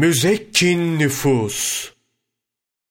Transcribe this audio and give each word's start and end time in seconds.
müzekkin 0.00 0.98
nüfus, 0.98 1.90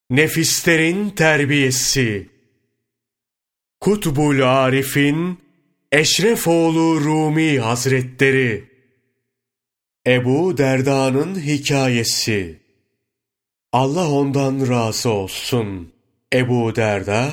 nefislerin 0.10 1.10
terbiyesi, 1.10 2.30
Kutbul 3.80 4.42
Arif'in 4.42 5.40
Eşrefoğlu 5.92 7.02
Rumi 7.02 7.60
Hazretleri, 7.60 8.64
Ebu 10.08 10.58
Derda'nın 10.58 11.40
hikayesi, 11.40 12.60
Allah 13.72 14.12
ondan 14.12 14.70
razı 14.70 15.10
olsun. 15.10 15.94
Ebu 16.34 16.76
Derda, 16.76 17.30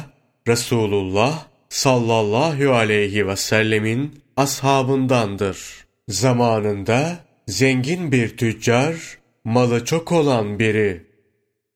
Resulullah 0.48 1.46
sallallahu 1.68 2.72
aleyhi 2.72 3.28
ve 3.28 3.36
sellemin 3.36 4.20
ashabındandır. 4.36 5.86
Zamanında 6.08 7.18
zengin 7.48 8.12
bir 8.12 8.36
tüccar, 8.36 9.25
malı 9.46 9.84
çok 9.84 10.12
olan 10.12 10.58
biri. 10.58 11.06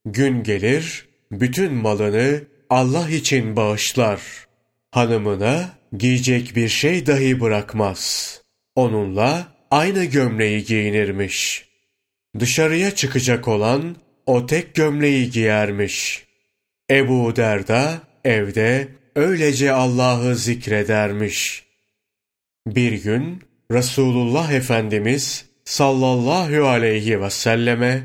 Gün 0.04 0.42
gelir, 0.42 1.08
bütün 1.32 1.74
malını 1.74 2.42
Allah 2.70 3.10
için 3.10 3.56
bağışlar. 3.56 4.20
Hanımına 4.90 5.78
giyecek 5.96 6.56
bir 6.56 6.68
şey 6.68 7.06
dahi 7.06 7.40
bırakmaz. 7.40 8.42
Onunla 8.74 9.46
aynı 9.70 10.04
gömleği 10.04 10.64
giyinirmiş. 10.64 11.68
Dışarıya 12.38 12.94
çıkacak 12.94 13.48
olan 13.48 13.96
o 14.26 14.46
tek 14.46 14.74
gömleği 14.74 15.30
giyermiş. 15.30 16.24
Ebu 16.90 17.36
Derda 17.36 18.00
evde 18.24 18.88
öylece 19.16 19.72
Allah'ı 19.72 20.36
zikredermiş. 20.36 21.64
Bir 22.66 22.92
gün 22.92 23.42
Resulullah 23.72 24.52
Efendimiz 24.52 25.49
sallallahu 25.70 26.68
aleyhi 26.68 27.22
ve 27.22 27.30
selleme 27.30 28.02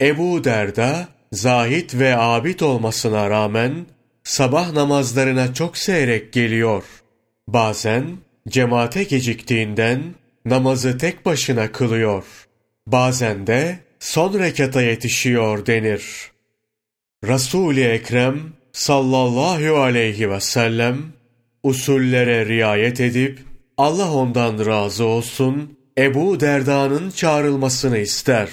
Ebu 0.00 0.44
Derda 0.44 1.08
zahit 1.32 1.94
ve 1.94 2.16
abid 2.16 2.60
olmasına 2.60 3.30
rağmen 3.30 3.86
sabah 4.24 4.72
namazlarına 4.72 5.54
çok 5.54 5.76
seyrek 5.76 6.32
geliyor. 6.32 6.84
Bazen 7.48 8.04
cemaate 8.48 9.04
geciktiğinden 9.04 10.02
namazı 10.44 10.98
tek 10.98 11.26
başına 11.26 11.72
kılıyor. 11.72 12.24
Bazen 12.86 13.46
de 13.46 13.78
son 14.00 14.38
rekata 14.38 14.82
yetişiyor 14.82 15.66
denir. 15.66 16.30
Resul-i 17.24 17.84
Ekrem 17.84 18.40
sallallahu 18.72 19.76
aleyhi 19.76 20.30
ve 20.30 20.40
sellem 20.40 20.98
usullere 21.62 22.46
riayet 22.46 23.00
edip 23.00 23.38
Allah 23.76 24.12
ondan 24.12 24.66
razı 24.66 25.04
olsun 25.04 25.75
Ebu 25.98 26.40
Derda'nın 26.40 27.10
çağrılmasını 27.10 27.98
ister. 27.98 28.48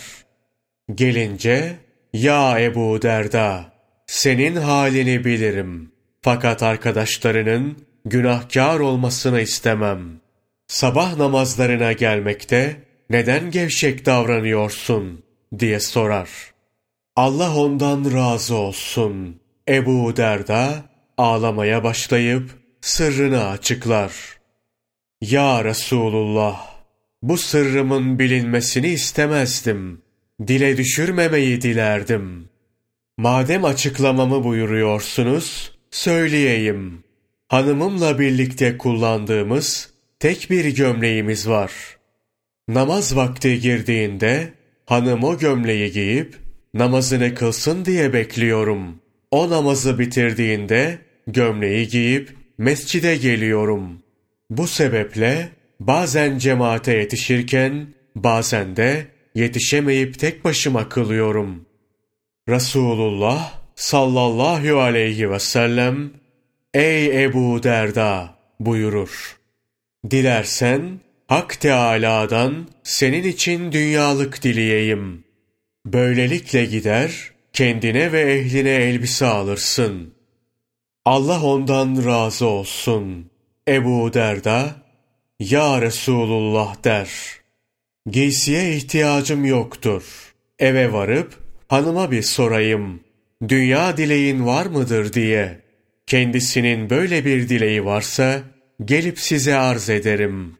Gelince 0.96 1.76
ya 2.14 2.60
Ebu 2.60 3.02
Derda 3.02 3.74
senin 4.08 4.56
halini 4.56 5.26
bilirim 5.26 5.92
fakat 6.22 6.64
arkadaşlarının 6.64 7.78
günahkar 8.06 8.80
olmasını 8.80 9.42
istemem. 9.42 10.22
Sabah 10.68 11.18
namazlarına 11.18 11.92
gelmekte 11.92 12.76
neden 13.10 13.52
gevşek 13.52 14.06
davranıyorsun 14.06 15.24
diye 15.60 15.80
sorar. 15.80 16.30
Allah 17.16 17.56
ondan 17.56 18.14
razı 18.14 18.56
olsun. 18.56 19.40
Ebu 19.70 20.18
Derda 20.18 20.74
ağlamaya 21.18 21.84
başlayıp 21.84 22.50
sırrını 22.82 23.48
açıklar. 23.48 24.14
Ya 25.22 25.64
Resulullah, 25.64 26.73
bu 27.24 27.38
sırrımın 27.38 28.20
bilinmesini 28.20 28.88
istemezdim. 28.88 30.02
Dile 30.48 30.78
düşürmemeyi 30.78 31.62
dilerdim. 31.62 32.50
Madem 33.18 33.66
açıklamamı 33.66 34.44
buyuruyorsunuz, 34.44 35.72
söyleyeyim. 35.92 37.04
Hanımımla 37.48 38.20
birlikte 38.20 38.78
kullandığımız 38.78 39.94
tek 40.20 40.50
bir 40.50 40.66
gömleğimiz 40.76 41.50
var. 41.50 41.72
Namaz 42.68 43.16
vakti 43.16 43.60
girdiğinde 43.60 44.54
hanım 44.86 45.24
o 45.24 45.38
gömleği 45.38 45.92
giyip 45.92 46.36
namazını 46.74 47.36
kılsın 47.36 47.86
diye 47.86 48.14
bekliyorum. 48.14 49.00
O 49.32 49.50
namazı 49.50 50.00
bitirdiğinde 50.00 50.98
gömleği 51.28 51.88
giyip 51.88 52.36
mescide 52.58 53.16
geliyorum. 53.16 54.00
Bu 54.50 54.68
sebeple 54.68 55.50
bazen 55.80 56.38
cemaate 56.38 56.94
yetişirken 56.94 57.88
bazen 58.16 58.76
de 58.76 59.08
yetişemeyip 59.36 60.20
tek 60.20 60.46
başıma 60.46 60.90
kılıyorum. 60.90 61.66
Resulullah 62.50 63.54
sallallahu 63.76 64.80
aleyhi 64.80 65.32
ve 65.32 65.40
sellem 65.40 66.12
Ey 66.74 67.24
Ebu 67.24 67.64
Derda 67.64 68.36
buyurur. 68.60 69.38
Dilersen 70.12 71.00
Hak 71.28 71.62
Teâlâ'dan 71.62 72.68
senin 72.84 73.24
için 73.24 73.72
dünyalık 73.72 74.44
dileyeyim. 74.44 75.24
Böylelikle 75.86 76.66
gider, 76.66 77.32
kendine 77.54 78.12
ve 78.12 78.22
ehline 78.22 78.70
elbise 78.70 79.26
alırsın. 79.26 80.14
Allah 81.06 81.44
ondan 81.44 82.06
razı 82.06 82.46
olsun. 82.46 83.32
Ebu 83.68 84.14
Derda, 84.14 84.76
Ya 85.40 85.82
Resulullah 85.82 86.84
der. 86.84 87.10
Giysiye 88.10 88.76
ihtiyacım 88.76 89.46
yoktur. 89.46 90.34
Eve 90.60 90.94
varıp 90.94 91.40
hanıma 91.68 92.12
bir 92.12 92.22
sorayım. 92.22 93.00
Dünya 93.48 93.98
dileğin 93.98 94.46
var 94.46 94.66
mıdır 94.66 95.14
diye. 95.14 95.60
Kendisinin 96.08 96.90
böyle 96.90 97.26
bir 97.26 97.50
dileği 97.50 97.86
varsa 97.86 98.42
gelip 98.86 99.20
size 99.20 99.56
arz 99.56 99.90
ederim. 99.90 100.58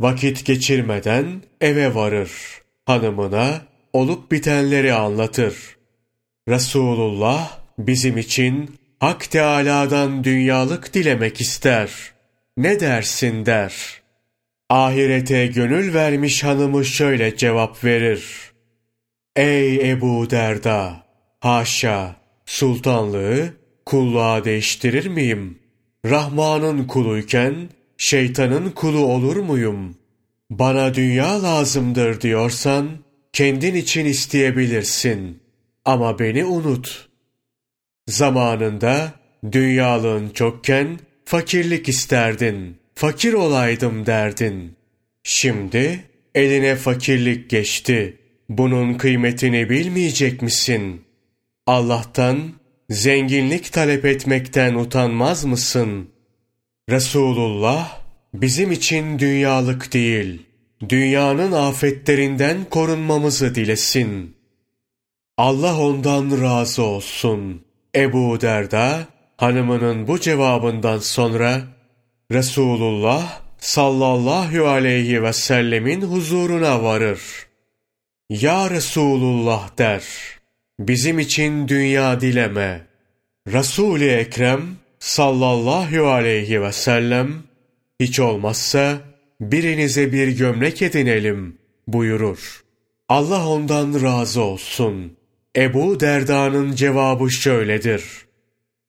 Vakit 0.00 0.44
geçirmeden 0.44 1.42
eve 1.60 1.94
varır. 1.94 2.30
Hanımına 2.84 3.62
olup 3.92 4.32
bitenleri 4.32 4.92
anlatır. 4.92 5.54
Resulullah 6.48 7.58
bizim 7.78 8.18
için 8.18 8.70
Hak 9.00 9.30
Teâlâ'dan 9.30 10.24
dünyalık 10.24 10.94
dilemek 10.94 11.40
ister. 11.40 11.90
Ne 12.56 12.80
dersin 12.80 13.46
der. 13.46 14.01
Ahirete 14.72 15.46
gönül 15.46 15.94
vermiş 15.94 16.44
hanımı 16.44 16.84
şöyle 16.84 17.36
cevap 17.36 17.84
verir. 17.84 18.24
Ey 19.36 19.90
Ebu 19.90 20.30
Derda! 20.30 21.06
Haşa! 21.40 22.16
Sultanlığı 22.46 23.54
kulluğa 23.86 24.44
değiştirir 24.44 25.06
miyim? 25.06 25.58
Rahman'ın 26.04 26.86
kuluyken 26.86 27.54
şeytanın 27.96 28.70
kulu 28.70 28.98
olur 28.98 29.36
muyum? 29.36 29.96
Bana 30.50 30.94
dünya 30.94 31.42
lazımdır 31.42 32.20
diyorsan, 32.20 32.88
kendin 33.32 33.74
için 33.74 34.04
isteyebilirsin. 34.04 35.42
Ama 35.84 36.18
beni 36.18 36.44
unut. 36.44 37.08
Zamanında 38.08 39.12
dünyalığın 39.52 40.30
çokken 40.30 40.98
fakirlik 41.24 41.88
isterdin. 41.88 42.81
Fakir 42.94 43.32
olaydım 43.32 44.06
derdin. 44.06 44.76
Şimdi 45.22 46.04
eline 46.34 46.76
fakirlik 46.76 47.50
geçti. 47.50 48.18
Bunun 48.48 48.94
kıymetini 48.94 49.70
bilmeyecek 49.70 50.42
misin? 50.42 51.04
Allah'tan 51.66 52.52
zenginlik 52.90 53.72
talep 53.72 54.04
etmekten 54.04 54.74
utanmaz 54.74 55.44
mısın? 55.44 56.08
Resulullah 56.90 58.00
bizim 58.34 58.72
için 58.72 59.18
dünyalık 59.18 59.92
değil, 59.92 60.42
dünyanın 60.88 61.52
afetlerinden 61.52 62.64
korunmamızı 62.70 63.54
dilesin. 63.54 64.36
Allah 65.36 65.80
ondan 65.80 66.42
razı 66.42 66.82
olsun. 66.82 67.64
Ebu 67.96 68.40
Derda, 68.40 69.06
hanımının 69.36 70.08
bu 70.08 70.20
cevabından 70.20 70.98
sonra, 70.98 71.62
Resulullah 72.32 73.40
sallallahu 73.58 74.68
aleyhi 74.68 75.22
ve 75.22 75.32
sellemin 75.32 76.02
huzuruna 76.02 76.82
varır. 76.82 77.20
Ya 78.30 78.70
Resulullah 78.70 79.78
der, 79.78 80.04
bizim 80.80 81.18
için 81.18 81.68
dünya 81.68 82.20
dileme. 82.20 82.86
Resul-i 83.48 84.08
Ekrem 84.08 84.62
sallallahu 84.98 86.06
aleyhi 86.06 86.62
ve 86.62 86.72
sellem, 86.72 87.42
hiç 88.00 88.20
olmazsa 88.20 88.98
birinize 89.40 90.12
bir 90.12 90.28
gömlek 90.28 90.82
edinelim 90.82 91.58
buyurur. 91.86 92.64
Allah 93.08 93.48
ondan 93.48 94.02
razı 94.02 94.42
olsun. 94.42 95.16
Ebu 95.56 96.00
Derda'nın 96.00 96.74
cevabı 96.74 97.30
şöyledir. 97.30 98.04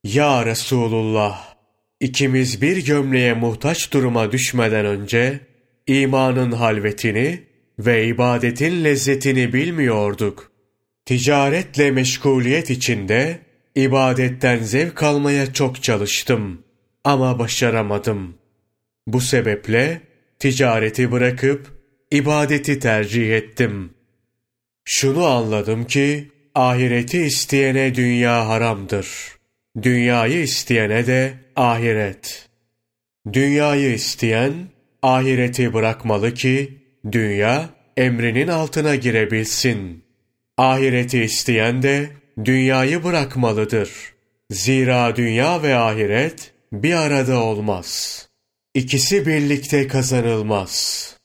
Ya 0.04 0.46
Resulullah, 0.46 1.53
ikimiz 2.00 2.62
bir 2.62 2.86
gömleğe 2.86 3.34
muhtaç 3.34 3.94
duruma 3.94 4.32
düşmeden 4.32 4.86
önce 4.86 5.40
imanın 5.88 6.52
halvetini 6.52 7.44
ve 7.80 8.08
ibadetin 8.08 8.84
lezzetini 8.84 9.54
bilmiyorduk. 9.54 10.52
Ticaretle 11.06 11.92
meşguliyet 11.92 12.70
içinde 12.70 13.40
ibadetten 13.76 14.60
zevk 14.60 15.04
almaya 15.04 15.54
çok 15.54 15.84
çalıştım 15.84 16.64
ama 17.04 17.40
başaramadım. 17.40 18.36
Bu 19.08 19.22
sebeple 19.22 20.02
ticareti 20.40 21.12
bırakıp 21.12 21.68
ibadeti 22.12 22.80
tercih 22.80 23.36
ettim. 23.36 23.94
Şunu 24.86 25.26
anladım 25.26 25.86
ki 25.88 26.32
ahireti 26.56 27.22
isteyene 27.22 27.96
dünya 27.96 28.48
haramdır. 28.48 29.08
Dünyayı 29.82 30.42
isteyene 30.42 31.08
de 31.08 31.34
ahiret. 31.56 32.50
Dünyayı 33.34 33.94
isteyen 33.94 34.54
ahireti 35.02 35.74
bırakmalı 35.74 36.34
ki 36.34 36.80
dünya 37.12 37.70
emrinin 37.98 38.48
altına 38.48 38.96
girebilsin. 38.96 40.04
Ahireti 40.58 41.24
isteyen 41.24 41.84
de 41.84 42.10
dünyayı 42.46 43.04
bırakmalıdır. 43.04 43.90
Zira 44.52 45.16
dünya 45.16 45.64
ve 45.64 45.76
ahiret 45.76 46.54
bir 46.74 46.94
arada 46.94 47.44
olmaz. 47.44 48.20
İkisi 48.74 49.26
birlikte 49.26 49.88
kazanılmaz. 49.88 51.18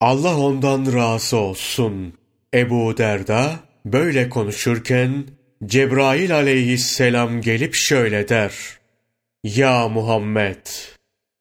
Allah 0.00 0.38
ondan 0.38 0.92
razı 0.92 1.36
olsun. 1.36 2.14
Ebu 2.54 2.96
Derda 2.96 3.60
böyle 3.86 4.28
konuşurken 4.28 5.24
Cebrail 5.66 6.34
aleyhisselam 6.34 7.40
gelip 7.40 7.74
şöyle 7.74 8.28
der. 8.28 8.54
Ya 9.44 9.88
Muhammed! 9.88 10.66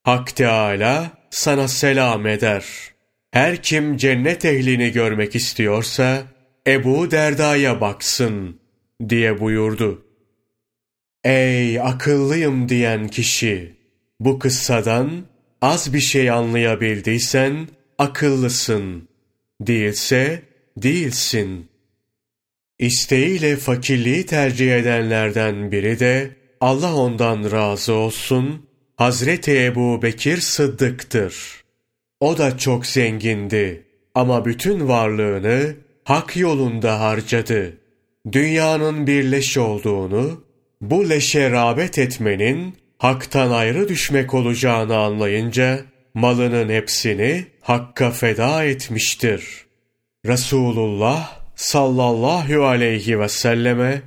Hak 0.04 0.36
Teâlâ 0.36 1.12
sana 1.30 1.68
selam 1.68 2.28
eder. 2.28 2.66
Her 3.31 3.64
kim 3.64 3.98
cennet 3.98 4.46
ehlini 4.46 4.92
görmek 4.92 5.36
istiyorsa 5.36 6.24
Ebu 6.68 7.12
Derda'ya 7.12 7.81
baksın 7.81 8.60
diye 9.10 9.40
buyurdu. 9.40 10.06
Ey 11.24 11.81
akıllıyım 11.81 12.70
diyen 12.70 13.08
kişi! 13.08 13.75
Bu 14.20 14.40
kıssadan 14.40 15.25
az 15.62 15.94
bir 15.94 16.00
şey 16.00 16.30
anlayabildiysen 16.30 17.68
akıllısın. 17.98 19.08
Değilse 19.62 20.44
değilsin. 20.78 21.73
İsteğiyle 22.84 23.56
fakirliği 23.56 24.26
tercih 24.26 24.76
edenlerden 24.76 25.72
biri 25.72 26.00
de 26.00 26.30
Allah 26.62 26.96
ondan 26.96 27.52
razı 27.52 27.94
olsun 27.94 28.66
Hazreti 28.96 29.64
Ebu 29.66 30.02
Bekir 30.02 30.38
Sıddık'tır. 30.38 31.64
O 32.20 32.38
da 32.38 32.58
çok 32.58 32.86
zengindi 32.86 33.84
ama 34.16 34.46
bütün 34.46 34.88
varlığını 34.88 35.76
hak 36.04 36.38
yolunda 36.38 37.00
harcadı. 37.00 37.78
Dünyanın 38.32 39.08
bir 39.08 39.32
leş 39.32 39.58
olduğunu, 39.58 40.44
bu 40.82 41.10
leşe 41.10 41.52
rağbet 41.52 41.98
etmenin 41.98 42.74
haktan 42.98 43.52
ayrı 43.52 43.90
düşmek 43.90 44.34
olacağını 44.34 44.98
anlayınca 44.98 45.80
malının 46.14 46.70
hepsini 46.70 47.46
hakka 47.62 48.12
feda 48.12 48.64
etmiştir. 48.64 49.66
Resulullah 50.26 51.43
sallallahu 51.56 52.66
aleyhi 52.66 53.20
ve 53.20 53.30
selleme 53.30 54.02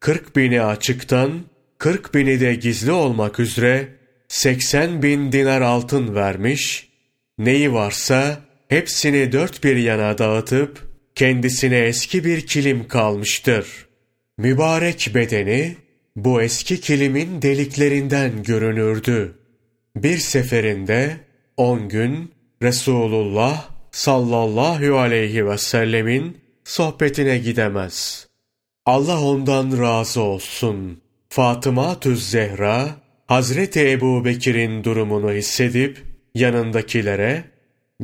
40 0.00 0.36
bini 0.36 0.62
açıktan 0.62 1.40
40 1.78 2.14
bini 2.14 2.40
de 2.40 2.54
gizli 2.54 2.92
olmak 2.92 3.40
üzere 3.40 3.88
80 4.28 5.02
bin 5.02 5.32
dinar 5.32 5.60
altın 5.60 6.14
vermiş, 6.14 6.88
neyi 7.38 7.72
varsa 7.72 8.40
hepsini 8.68 9.32
dört 9.32 9.64
bir 9.64 9.76
yana 9.76 10.18
dağıtıp 10.18 10.88
kendisine 11.14 11.78
eski 11.78 12.24
bir 12.24 12.46
kilim 12.46 12.88
kalmıştır. 12.88 13.66
Mübarek 14.38 15.10
bedeni 15.14 15.76
bu 16.16 16.42
eski 16.42 16.80
kilimin 16.80 17.42
deliklerinden 17.42 18.42
görünürdü. 18.42 19.34
Bir 19.96 20.18
seferinde 20.18 21.16
on 21.56 21.88
gün 21.88 22.32
Resulullah 22.62 23.70
sallallahu 23.90 24.98
aleyhi 24.98 25.46
ve 25.46 25.58
sellemin 25.58 26.36
sohbetine 26.68 27.38
gidemez. 27.38 28.26
Allah 28.86 29.22
ondan 29.22 29.82
razı 29.82 30.20
olsun. 30.20 31.00
Fatıma 31.28 32.00
Tüz 32.00 32.30
Zehra, 32.30 32.88
Hazreti 33.26 33.90
Ebu 33.90 34.24
Bekir'in 34.24 34.84
durumunu 34.84 35.32
hissedip 35.32 36.02
yanındakilere, 36.34 37.44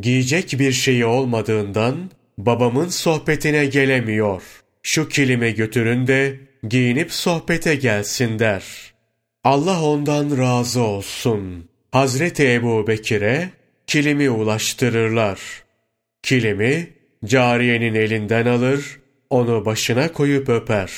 giyecek 0.00 0.58
bir 0.58 0.72
şeyi 0.72 1.06
olmadığından 1.06 2.10
babamın 2.38 2.88
sohbetine 2.88 3.66
gelemiyor. 3.66 4.42
Şu 4.82 5.08
kilimi 5.08 5.54
götürün 5.54 6.06
de 6.06 6.40
giyinip 6.68 7.12
sohbete 7.12 7.74
gelsin 7.74 8.38
der. 8.38 8.64
Allah 9.44 9.82
ondan 9.82 10.38
razı 10.38 10.82
olsun. 10.82 11.68
Hazreti 11.92 12.52
Ebu 12.52 12.86
Bekir'e 12.86 13.50
kilimi 13.86 14.30
ulaştırırlar. 14.30 15.40
Kilimi 16.22 16.93
cariyenin 17.24 17.94
elinden 17.94 18.46
alır, 18.46 19.00
onu 19.30 19.64
başına 19.64 20.12
koyup 20.12 20.48
öper. 20.48 20.92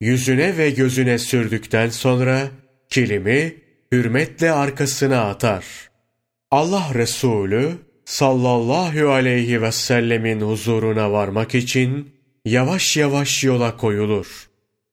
Yüzüne 0.00 0.58
ve 0.58 0.70
gözüne 0.70 1.18
sürdükten 1.18 1.88
sonra 1.88 2.48
kilimi 2.90 3.54
hürmetle 3.92 4.52
arkasına 4.52 5.20
atar. 5.20 5.64
Allah 6.50 6.90
Resulü 6.94 7.72
sallallahu 8.04 9.08
aleyhi 9.08 9.62
ve 9.62 9.72
sellemin 9.72 10.40
huzuruna 10.40 11.12
varmak 11.12 11.54
için 11.54 12.12
yavaş 12.44 12.96
yavaş 12.96 13.44
yola 13.44 13.76
koyulur. 13.76 14.48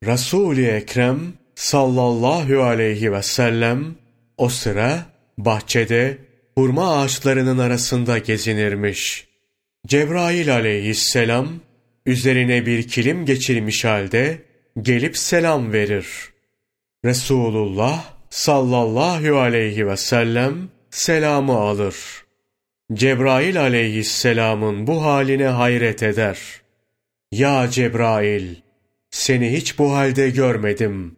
Resul-i 0.05 0.67
Ekrem 0.67 1.19
sallallahu 1.55 2.63
aleyhi 2.63 3.13
ve 3.13 3.23
sellem 3.23 3.95
o 4.37 4.49
sıra 4.49 5.05
bahçede 5.37 6.17
hurma 6.55 7.01
ağaçlarının 7.01 7.57
arasında 7.57 8.17
gezinirmiş. 8.17 9.30
Cebrail 9.87 10.53
aleyhisselam 10.53 11.59
üzerine 12.05 12.65
bir 12.65 12.87
kilim 12.87 13.25
geçirmiş 13.25 13.85
halde 13.85 14.41
gelip 14.81 15.17
selam 15.17 15.73
verir. 15.73 16.07
Resulullah 17.05 18.13
sallallahu 18.29 19.39
aleyhi 19.39 19.87
ve 19.87 19.97
sellem 19.97 20.69
selamı 20.89 21.53
alır. 21.53 21.95
Cebrail 22.93 23.61
aleyhisselamın 23.61 24.87
bu 24.87 25.05
haline 25.05 25.47
hayret 25.47 26.03
eder. 26.03 26.37
Ya 27.31 27.69
Cebrail! 27.69 28.55
Seni 29.11 29.51
hiç 29.53 29.79
bu 29.79 29.93
halde 29.93 30.29
görmedim. 30.29 31.15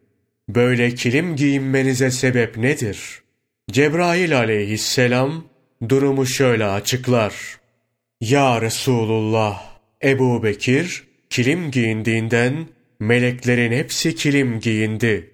Böyle 0.50 0.96
kilim 0.96 1.36
giyinmenize 1.36 2.12
sebep 2.12 2.58
nedir? 2.58 3.22
Cebrail 3.72 4.38
aleyhisselam 4.38 5.46
durumu 5.90 6.26
şöyle 6.26 6.66
açıklar. 6.66 7.34
Ya 8.22 8.62
Resulullah! 8.62 9.64
Ebu 10.04 10.44
Bekir 10.44 11.04
kilim 11.30 11.72
giyindiğinden 11.72 12.68
meleklerin 13.00 13.72
hepsi 13.72 14.16
kilim 14.16 14.60
giyindi. 14.60 15.32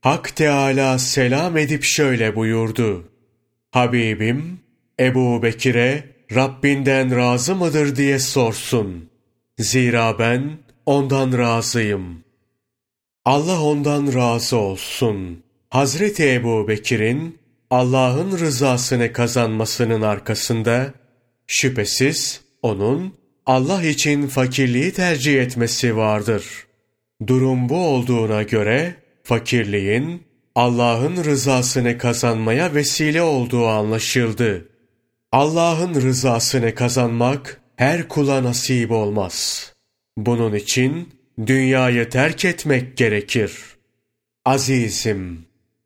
Hak 0.00 0.36
Teala 0.36 0.98
selam 0.98 1.56
edip 1.56 1.84
şöyle 1.84 2.36
buyurdu. 2.36 3.08
Habibim 3.70 4.60
Ebu 5.00 5.42
Bekir'e 5.42 6.04
Rabbinden 6.34 7.16
razı 7.16 7.54
mıdır 7.54 7.96
diye 7.96 8.18
sorsun. 8.18 9.10
Zira 9.58 10.18
ben 10.18 10.58
ondan 10.86 11.38
razıyım. 11.38 12.24
Allah 13.24 13.62
ondan 13.62 14.14
razı 14.14 14.56
olsun. 14.56 15.42
Hazreti 15.70 16.32
Ebu 16.32 16.68
Bekir'in 16.68 17.38
Allah'ın 17.70 18.38
rızasını 18.38 19.12
kazanmasının 19.12 20.02
arkasında 20.02 20.94
şüphesiz 21.50 22.40
onun 22.62 23.14
Allah 23.46 23.82
için 23.82 24.26
fakirliği 24.26 24.92
tercih 24.92 25.42
etmesi 25.42 25.96
vardır. 25.96 26.44
Durum 27.26 27.68
bu 27.68 27.76
olduğuna 27.76 28.42
göre 28.42 28.94
fakirliğin 29.22 30.22
Allah'ın 30.54 31.24
rızasını 31.24 31.98
kazanmaya 31.98 32.74
vesile 32.74 33.22
olduğu 33.22 33.66
anlaşıldı. 33.66 34.68
Allah'ın 35.32 35.94
rızasını 35.94 36.74
kazanmak 36.74 37.60
her 37.76 38.08
kula 38.08 38.44
nasip 38.44 38.90
olmaz. 38.90 39.66
Bunun 40.16 40.54
için 40.54 41.08
dünyayı 41.46 42.08
terk 42.08 42.44
etmek 42.44 42.96
gerekir. 42.96 43.52
Azizim, 44.44 45.44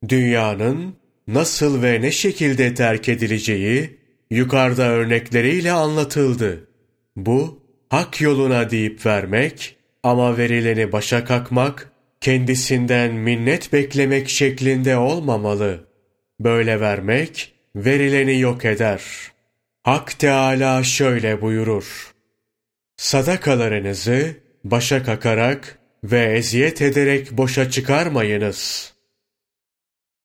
dünyanın 0.09 0.97
nasıl 1.28 1.83
ve 1.83 2.00
ne 2.00 2.12
şekilde 2.12 2.75
terk 2.75 3.09
edileceği 3.09 4.03
yukarıda 4.30 4.82
örnekleriyle 4.82 5.72
anlatıldı. 5.72 6.68
Bu, 7.16 7.62
hak 7.90 8.20
yoluna 8.20 8.70
deyip 8.70 9.06
vermek 9.06 9.76
ama 10.02 10.38
verileni 10.38 10.92
başa 10.92 11.24
kakmak, 11.24 11.92
kendisinden 12.20 13.14
minnet 13.14 13.72
beklemek 13.72 14.28
şeklinde 14.28 14.96
olmamalı. 14.96 15.86
Böyle 16.40 16.80
vermek, 16.80 17.54
verileni 17.76 18.40
yok 18.40 18.64
eder. 18.64 19.02
Hak 19.82 20.18
Teala 20.18 20.84
şöyle 20.84 21.40
buyurur. 21.40 22.14
Sadakalarınızı 22.96 24.34
başa 24.64 25.02
kakarak 25.02 25.78
ve 26.04 26.22
eziyet 26.36 26.82
ederek 26.82 27.32
boşa 27.32 27.70
çıkarmayınız. 27.70 28.92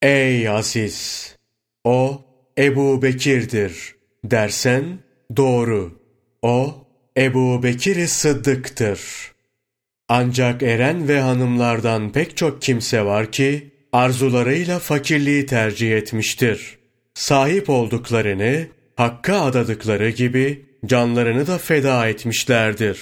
Ey 0.02 0.50
aziz! 0.50 1.36
O 1.84 2.29
Ebu 2.60 3.02
Bekir'dir 3.02 3.96
dersen 4.24 4.84
doğru. 5.38 6.00
O 6.42 6.76
Ebu 7.18 7.64
Bekir 7.64 8.08
Sıddık'tır. 8.08 9.02
Ancak 10.10 10.64
eren 10.64 11.08
ve 11.08 11.22
hanımlardan 11.22 12.12
pek 12.12 12.38
çok 12.38 12.62
kimse 12.62 13.06
var 13.06 13.32
ki 13.32 13.72
arzularıyla 13.94 14.80
fakirliği 14.80 15.46
tercih 15.46 15.92
etmiştir. 15.92 16.78
Sahip 17.14 17.70
olduklarını 17.70 18.68
Hakk'a 18.96 19.42
adadıkları 19.42 20.10
gibi 20.10 20.66
canlarını 20.86 21.48
da 21.48 21.58
feda 21.58 22.08
etmişlerdir. 22.08 23.00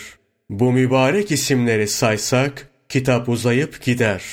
Bu 0.50 0.72
mübarek 0.72 1.32
isimleri 1.32 1.88
saysak 1.88 2.70
kitap 2.90 3.30
uzayıp 3.30 3.82
gider. 3.82 4.24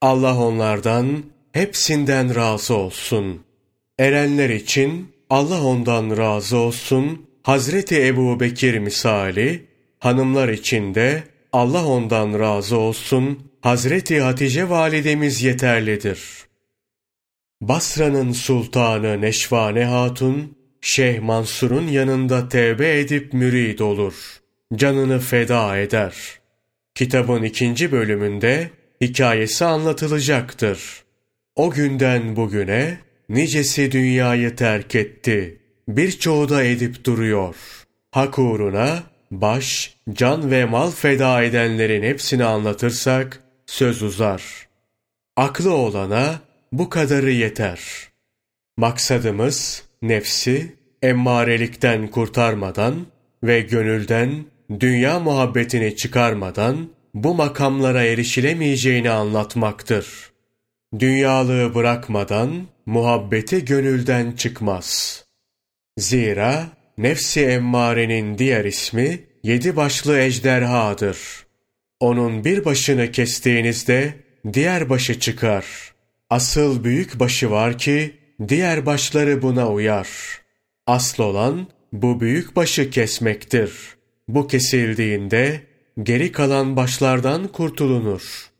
Allah 0.00 0.38
onlardan 0.38 1.24
hepsinden 1.52 2.34
razı 2.34 2.74
olsun. 2.74 3.47
Erenler 3.98 4.50
için 4.50 5.12
Allah 5.30 5.64
ondan 5.64 6.16
razı 6.16 6.56
olsun. 6.56 7.26
Hazreti 7.42 8.06
Ebu 8.06 8.40
Bekir 8.40 8.78
misali, 8.78 9.66
hanımlar 9.98 10.48
için 10.48 10.94
de 10.94 11.22
Allah 11.52 11.86
ondan 11.86 12.38
razı 12.38 12.78
olsun. 12.78 13.50
Hazreti 13.60 14.20
Hatice 14.20 14.68
validemiz 14.68 15.42
yeterlidir. 15.42 16.20
Basra'nın 17.60 18.32
sultanı 18.32 19.20
Neşvane 19.20 19.84
Hatun, 19.84 20.56
Şeyh 20.80 21.20
Mansur'un 21.20 21.86
yanında 21.86 22.48
tevbe 22.48 23.00
edip 23.00 23.32
mürid 23.32 23.78
olur. 23.78 24.14
Canını 24.74 25.18
feda 25.18 25.78
eder. 25.78 26.14
Kitabın 26.94 27.42
ikinci 27.42 27.92
bölümünde 27.92 28.70
hikayesi 29.00 29.64
anlatılacaktır. 29.64 31.02
O 31.56 31.70
günden 31.70 32.36
bugüne 32.36 33.07
nicesi 33.28 33.92
dünyayı 33.92 34.56
terk 34.56 34.94
etti. 34.94 35.60
Birçoğu 35.88 36.48
da 36.48 36.64
edip 36.64 37.04
duruyor. 37.04 37.56
Hak 38.10 38.38
uğruna 38.38 39.02
baş, 39.30 39.94
can 40.12 40.50
ve 40.50 40.64
mal 40.64 40.90
feda 40.90 41.42
edenlerin 41.42 42.02
hepsini 42.02 42.44
anlatırsak 42.44 43.42
söz 43.66 44.02
uzar. 44.02 44.68
Aklı 45.36 45.74
olana 45.74 46.40
bu 46.72 46.90
kadarı 46.90 47.30
yeter. 47.30 47.80
Maksadımız 48.76 49.84
nefsi 50.02 50.76
emmarelikten 51.02 52.08
kurtarmadan 52.08 53.06
ve 53.42 53.60
gönülden 53.60 54.44
dünya 54.80 55.20
muhabbetini 55.20 55.96
çıkarmadan 55.96 56.88
bu 57.14 57.34
makamlara 57.34 58.02
erişilemeyeceğini 58.02 59.10
anlatmaktır. 59.10 60.30
Dünyalığı 60.98 61.74
bırakmadan 61.74 62.66
muhabbeti 62.88 63.64
gönülden 63.64 64.32
çıkmaz. 64.32 65.24
Zira 65.98 66.66
nefsi 66.98 67.40
emmarenin 67.40 68.38
diğer 68.38 68.64
ismi 68.64 69.20
yedi 69.42 69.76
başlı 69.76 70.18
ejderhadır. 70.18 71.18
Onun 72.00 72.44
bir 72.44 72.64
başını 72.64 73.12
kestiğinizde 73.12 74.14
diğer 74.52 74.90
başı 74.90 75.20
çıkar. 75.20 75.64
Asıl 76.30 76.84
büyük 76.84 77.20
başı 77.20 77.50
var 77.50 77.78
ki 77.78 78.14
diğer 78.48 78.86
başları 78.86 79.42
buna 79.42 79.70
uyar. 79.70 80.08
Asıl 80.86 81.22
olan 81.22 81.66
bu 81.92 82.20
büyük 82.20 82.56
başı 82.56 82.90
kesmektir. 82.90 83.72
Bu 84.28 84.46
kesildiğinde 84.46 85.60
geri 86.02 86.32
kalan 86.32 86.76
başlardan 86.76 87.48
kurtulunur. 87.48 88.50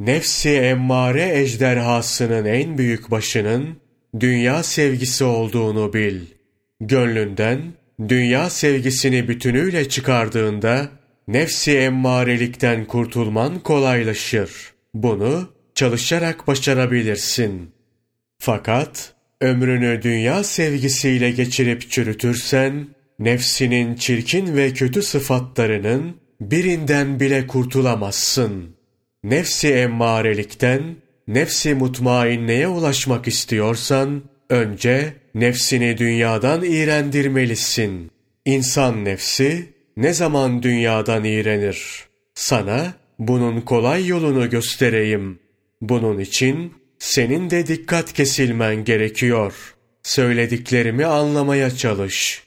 Nefsi 0.00 0.50
emmare 0.50 1.38
ejderhasının 1.40 2.44
en 2.44 2.78
büyük 2.78 3.10
başının 3.10 3.76
dünya 4.20 4.62
sevgisi 4.62 5.24
olduğunu 5.24 5.92
bil. 5.92 6.20
Gönlünden 6.80 7.60
dünya 8.08 8.50
sevgisini 8.50 9.28
bütünüyle 9.28 9.88
çıkardığında 9.88 10.88
nefsi 11.28 11.78
emmarelikten 11.78 12.84
kurtulman 12.84 13.58
kolaylaşır. 13.58 14.50
Bunu 14.94 15.48
çalışarak 15.74 16.46
başarabilirsin. 16.46 17.70
Fakat 18.38 19.14
ömrünü 19.40 20.02
dünya 20.02 20.44
sevgisiyle 20.44 21.30
geçirip 21.30 21.90
çürütürsen, 21.90 22.86
nefsinin 23.18 23.94
çirkin 23.94 24.56
ve 24.56 24.72
kötü 24.72 25.02
sıfatlarının 25.02 26.16
birinden 26.40 27.20
bile 27.20 27.46
kurtulamazsın. 27.46 28.81
Nefsi 29.24 29.68
emmarelikten, 29.68 30.96
nefsi 31.28 31.74
mutmainneye 31.74 32.68
ulaşmak 32.68 33.28
istiyorsan, 33.28 34.22
önce 34.50 35.12
nefsini 35.34 35.98
dünyadan 35.98 36.64
iğrendirmelisin. 36.64 38.10
İnsan 38.44 39.04
nefsi 39.04 39.66
ne 39.96 40.12
zaman 40.12 40.62
dünyadan 40.62 41.24
iğrenir? 41.24 42.04
Sana 42.34 42.94
bunun 43.18 43.60
kolay 43.60 44.06
yolunu 44.06 44.50
göstereyim. 44.50 45.38
Bunun 45.80 46.18
için 46.18 46.72
senin 46.98 47.50
de 47.50 47.66
dikkat 47.66 48.12
kesilmen 48.12 48.84
gerekiyor. 48.84 49.74
Söylediklerimi 50.02 51.06
anlamaya 51.06 51.70
çalış. 51.70 52.42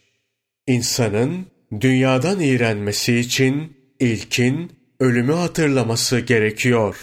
İnsanın 0.68 1.46
dünyadan 1.82 2.40
iğrenmesi 2.40 3.16
için 3.16 3.78
ilkin 4.00 4.72
ölümü 5.06 5.34
hatırlaması 5.34 6.20
gerekiyor. 6.20 6.96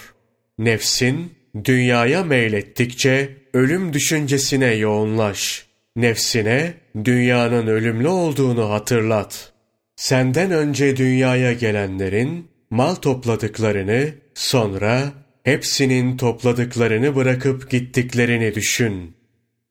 Nefsin 0.59 1.33
dünyaya 1.65 2.25
meylettikçe 2.25 3.37
ölüm 3.55 3.93
düşüncesine 3.93 4.75
yoğunlaş. 4.75 5.67
Nefsine 5.97 6.75
dünyanın 7.05 7.67
ölümlü 7.67 8.09
olduğunu 8.09 8.71
hatırlat. 8.71 9.53
Senden 9.97 10.51
önce 10.51 10.97
dünyaya 10.97 11.53
gelenlerin 11.53 12.49
mal 12.71 12.95
topladıklarını, 12.95 14.09
sonra 14.35 15.13
hepsinin 15.45 16.17
topladıklarını 16.17 17.17
bırakıp 17.17 17.71
gittiklerini 17.71 18.55
düşün. 18.55 19.17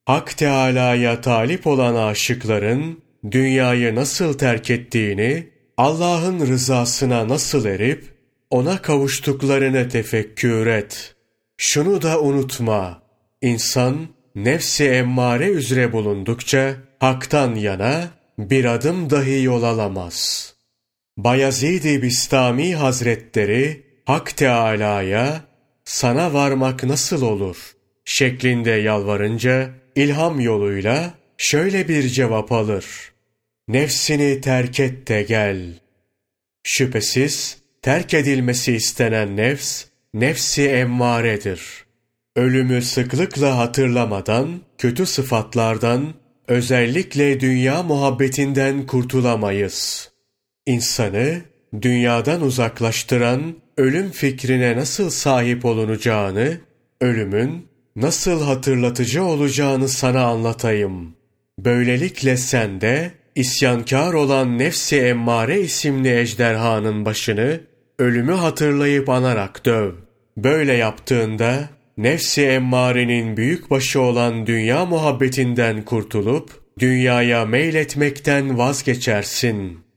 Hak 0.05 0.37
Teâlâ'ya 0.37 1.21
talip 1.21 1.67
olan 1.67 1.95
aşıkların 1.95 2.99
dünyayı 3.31 3.95
nasıl 3.95 4.33
terk 4.33 4.69
ettiğini, 4.69 5.47
Allah'ın 5.77 6.47
rızasına 6.47 7.27
nasıl 7.27 7.65
erip, 7.65 8.03
ona 8.51 8.81
kavuştuklarını 8.81 9.89
tefekkür 9.89 10.67
et. 10.67 11.15
Şunu 11.57 12.01
da 12.01 12.21
unutma, 12.21 13.03
insan 13.41 14.07
nefsi 14.35 14.83
emmare 14.85 15.47
üzere 15.47 15.91
bulundukça, 15.91 16.75
haktan 16.99 17.55
yana 17.55 18.09
bir 18.37 18.65
adım 18.65 19.09
dahi 19.09 19.43
yol 19.43 19.63
alamaz. 19.63 20.47
Bayezid-i 21.17 22.01
Bistami 22.01 22.75
Hazretleri, 22.75 23.85
Hak 24.05 24.37
Teâlâ'ya, 24.37 25.41
sana 25.85 26.33
varmak 26.33 26.83
nasıl 26.83 27.21
olur? 27.21 27.75
şeklinde 28.05 28.71
yalvarınca, 28.71 29.69
ilham 29.95 30.39
yoluyla 30.39 31.13
şöyle 31.37 31.87
bir 31.87 32.09
cevap 32.09 32.51
alır. 32.51 32.85
Nefsini 33.67 34.41
terk 34.41 34.79
et 34.79 35.07
de 35.07 35.23
gel. 35.23 35.79
Şüphesiz 36.63 37.60
terk 37.81 38.13
edilmesi 38.13 38.73
istenen 38.73 39.37
nefs, 39.37 39.85
nefsi 40.13 40.69
emmaredir. 40.69 41.61
Ölümü 42.35 42.81
sıklıkla 42.81 43.57
hatırlamadan, 43.57 44.61
kötü 44.77 45.05
sıfatlardan, 45.05 46.13
özellikle 46.47 47.39
dünya 47.39 47.83
muhabbetinden 47.83 48.85
kurtulamayız. 48.85 50.11
İnsanı 50.65 51.41
dünyadan 51.81 52.41
uzaklaştıran 52.41 53.55
ölüm 53.77 54.11
fikrine 54.11 54.77
nasıl 54.77 55.09
sahip 55.09 55.65
olunacağını, 55.65 56.57
ölümün 57.01 57.67
nasıl 57.95 58.43
hatırlatıcı 58.43 59.23
olacağını 59.23 59.89
sana 59.89 60.23
anlatayım. 60.23 61.15
Böylelikle 61.59 62.37
sen 62.37 62.81
de 62.81 63.11
isyankar 63.35 64.13
olan 64.13 64.57
nefsi 64.59 65.01
emmare 65.01 65.61
isimli 65.61 66.19
ejderhanın 66.19 67.05
başını 67.05 67.70
ölümü 67.99 68.33
hatırlayıp 68.33 69.09
anarak 69.09 69.65
döv. 69.65 69.91
Böyle 70.37 70.73
yaptığında 70.73 71.69
nefsi 71.97 72.41
emmarenin 72.41 73.37
büyük 73.37 73.71
başı 73.71 74.01
olan 74.01 74.47
dünya 74.47 74.85
muhabbetinden 74.85 75.81
kurtulup 75.81 76.49
dünyaya 76.79 77.45
meyletmekten 77.45 78.57
vazgeçersin.'' 78.57 79.90